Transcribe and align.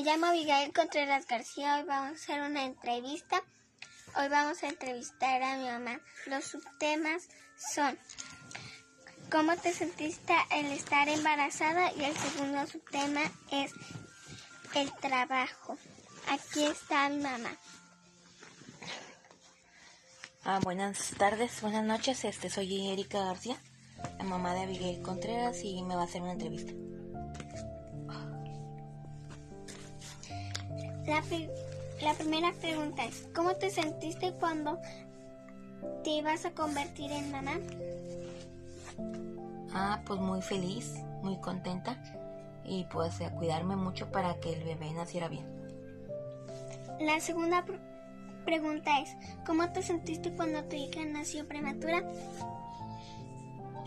Me 0.00 0.06
llamo 0.06 0.26
Abigail 0.28 0.72
Contreras 0.72 1.26
García. 1.26 1.76
Hoy 1.76 1.82
vamos 1.82 2.12
a 2.12 2.14
hacer 2.14 2.40
una 2.40 2.64
entrevista. 2.64 3.42
Hoy 4.16 4.28
vamos 4.28 4.62
a 4.62 4.68
entrevistar 4.68 5.42
a 5.42 5.58
mi 5.58 5.66
mamá. 5.66 6.00
Los 6.24 6.46
subtemas 6.46 7.28
son 7.74 7.98
¿Cómo 9.30 9.54
te 9.58 9.74
sentiste 9.74 10.32
al 10.32 10.64
estar 10.72 11.06
embarazada? 11.06 11.92
Y 11.92 12.04
el 12.04 12.16
segundo 12.16 12.66
subtema 12.66 13.20
es 13.50 13.72
el 14.74 14.90
trabajo. 15.02 15.76
Aquí 16.30 16.64
está 16.64 17.10
mi 17.10 17.22
mamá. 17.22 17.54
Ah, 20.44 20.60
buenas 20.62 21.10
tardes, 21.18 21.60
buenas 21.60 21.84
noches. 21.84 22.24
Este 22.24 22.48
soy 22.48 22.88
Erika 22.88 23.22
García, 23.22 23.58
la 24.16 24.24
mamá 24.24 24.54
de 24.54 24.62
Abigail 24.62 25.02
Contreras 25.02 25.62
y 25.62 25.82
me 25.82 25.94
va 25.94 26.00
a 26.00 26.04
hacer 26.06 26.22
una 26.22 26.32
entrevista. 26.32 26.72
La, 31.10 31.24
la 32.02 32.14
primera 32.14 32.52
pregunta 32.60 33.04
es, 33.04 33.26
¿cómo 33.34 33.56
te 33.56 33.68
sentiste 33.68 34.32
cuando 34.34 34.78
te 36.04 36.10
ibas 36.10 36.44
a 36.44 36.52
convertir 36.52 37.10
en 37.10 37.32
mamá? 37.32 37.58
Ah, 39.74 40.02
pues 40.06 40.20
muy 40.20 40.40
feliz, 40.40 40.94
muy 41.20 41.36
contenta 41.38 42.00
y 42.64 42.84
pues 42.92 43.20
a 43.22 43.32
cuidarme 43.32 43.74
mucho 43.74 44.12
para 44.12 44.38
que 44.38 44.52
el 44.52 44.62
bebé 44.62 44.92
naciera 44.92 45.26
bien. 45.26 45.44
La 47.00 47.18
segunda 47.18 47.64
pregunta 48.44 49.00
es, 49.00 49.16
¿cómo 49.44 49.68
te 49.72 49.82
sentiste 49.82 50.32
cuando 50.36 50.62
tu 50.62 50.76
hija 50.76 51.04
nació 51.06 51.48
prematura? 51.48 52.04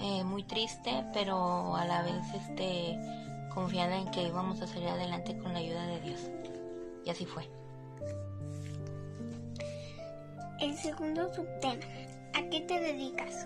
Eh, 0.01 0.25
muy 0.25 0.43
triste, 0.43 1.05
pero 1.13 1.73
a 1.73 1.85
la 1.85 2.01
vez 2.01 2.33
este 2.35 2.99
confiada 3.53 3.95
en 3.95 4.11
que 4.11 4.23
íbamos 4.23 4.61
a 4.61 4.67
salir 4.67 4.89
adelante 4.89 5.37
con 5.37 5.53
la 5.53 5.59
ayuda 5.59 5.87
de 5.87 6.01
Dios. 6.01 6.29
Y 7.05 7.09
así 7.09 7.25
fue. 7.25 7.49
El 10.59 10.77
segundo 10.77 11.33
subtema. 11.33 11.83
¿A 12.33 12.49
qué 12.49 12.61
te 12.61 12.79
dedicas? 12.79 13.45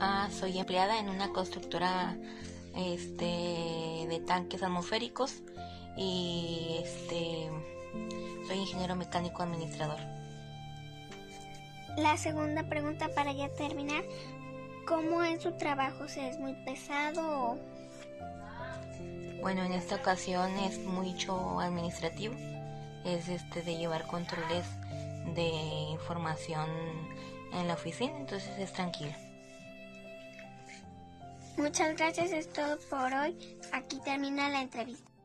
Ah, 0.00 0.28
soy 0.30 0.58
empleada 0.58 0.98
en 0.98 1.08
una 1.08 1.32
constructora 1.32 2.16
este 2.76 3.24
de 3.24 4.22
tanques 4.26 4.62
atmosféricos 4.62 5.42
y 5.96 6.80
este 6.82 7.48
soy 8.46 8.58
ingeniero 8.58 8.94
mecánico 8.94 9.42
administrador. 9.42 9.98
La 11.96 12.18
segunda 12.18 12.68
pregunta 12.68 13.08
para 13.14 13.32
ya 13.32 13.48
terminar, 13.54 14.04
¿cómo 14.86 15.22
es 15.22 15.42
su 15.42 15.52
trabajo? 15.52 16.04
¿Es 16.04 16.38
muy 16.38 16.52
pesado 16.66 17.52
o 17.52 17.58
bueno, 19.46 19.62
en 19.62 19.74
esta 19.74 19.94
ocasión 19.94 20.50
es 20.58 20.80
mucho 20.80 21.60
administrativo, 21.60 22.34
es 23.04 23.28
este 23.28 23.62
de 23.62 23.76
llevar 23.76 24.04
controles 24.08 24.66
de 25.36 25.46
información 25.92 26.68
en 27.52 27.68
la 27.68 27.74
oficina, 27.74 28.18
entonces 28.18 28.58
es 28.58 28.72
tranquilo. 28.72 29.12
Muchas 31.56 31.96
gracias, 31.96 32.32
es 32.32 32.52
todo 32.52 32.76
por 32.90 33.14
hoy. 33.14 33.56
Aquí 33.70 34.00
termina 34.04 34.48
la 34.48 34.62
entrevista. 34.62 35.15